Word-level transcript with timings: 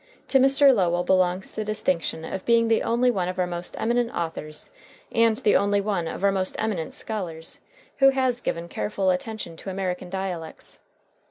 To 0.29 0.39
Mr. 0.39 0.73
Lowell 0.73 1.03
belongs 1.03 1.51
the 1.51 1.63
distinction 1.63 2.25
of 2.25 2.43
being 2.43 2.69
the 2.69 2.81
only 2.81 3.11
one 3.11 3.27
of 3.29 3.37
our 3.37 3.45
most 3.45 3.75
eminent 3.79 4.09
authors 4.15 4.71
and 5.11 5.37
the 5.37 5.55
only 5.55 5.79
one 5.79 6.07
of 6.07 6.23
our 6.23 6.31
most 6.31 6.55
eminent 6.57 6.95
scholars 6.95 7.59
who 7.97 8.09
has 8.09 8.41
given 8.41 8.67
careful 8.67 9.11
attention 9.11 9.55
to 9.57 9.69
American 9.69 10.09
dialects. 10.09 10.79